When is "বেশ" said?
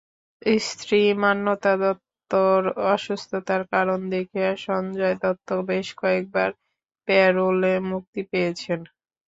5.69-5.87